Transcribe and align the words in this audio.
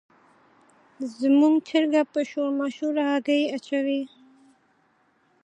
زموږ 1.19 1.53
چرګه 1.67 2.03
په 2.13 2.19
شور 2.29 2.49
ماشور 2.59 2.95
هګۍ 3.09 3.41
اچوي. 3.55 4.01